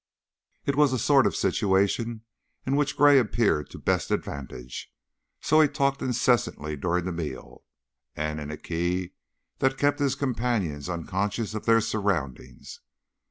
It 0.65 0.75
was 0.75 0.89
the 0.89 0.97
sort 0.97 1.27
of 1.27 1.35
situation 1.35 2.23
in 2.65 2.75
which 2.75 2.97
Gray 2.97 3.19
appeared 3.19 3.69
to 3.69 3.77
best 3.77 4.09
advantage, 4.09 4.91
so 5.41 5.61
he 5.61 5.67
talked 5.67 6.01
incessantly 6.01 6.75
during 6.75 7.05
the 7.05 7.11
meal, 7.11 7.63
and 8.15 8.39
in 8.39 8.49
a 8.49 8.57
key 8.57 9.13
that 9.59 9.77
kept 9.77 9.99
his 9.99 10.15
companions 10.15 10.89
unconscious 10.89 11.53
of 11.53 11.67
their 11.67 11.81
surroundings. 11.81 12.79